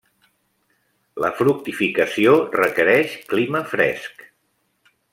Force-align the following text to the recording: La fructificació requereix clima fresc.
La 1.25 1.31
fructificació 1.41 2.33
requereix 2.57 3.15
clima 3.35 3.63
fresc. 3.75 4.29